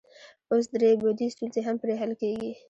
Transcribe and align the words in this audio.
اوس 0.51 0.65
درې 0.73 0.91
بعدي 1.01 1.27
ستونزې 1.33 1.61
هم 1.67 1.75
پرې 1.81 1.93
حل 2.01 2.11
کیږي. 2.21 2.51